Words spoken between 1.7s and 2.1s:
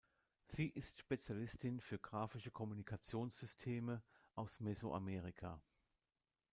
für